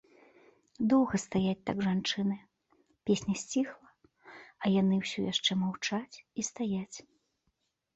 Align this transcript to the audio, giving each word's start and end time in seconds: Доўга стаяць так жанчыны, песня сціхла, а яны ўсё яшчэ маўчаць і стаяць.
Доўга 0.93 1.19
стаяць 1.25 1.61
так 1.71 1.77
жанчыны, 1.89 2.37
песня 3.11 3.33
сціхла, 3.45 3.89
а 4.33 4.65
яны 4.81 4.95
ўсё 5.07 5.19
яшчэ 5.33 5.51
маўчаць 5.65 6.15
і 6.21 6.41
стаяць. 6.53 6.97